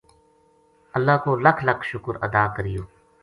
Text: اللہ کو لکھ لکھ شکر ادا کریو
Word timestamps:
اللہ 0.95 1.17
کو 1.23 1.35
لکھ 1.45 1.63
لکھ 1.67 1.85
شکر 1.91 2.15
ادا 2.27 2.45
کریو 2.55 2.83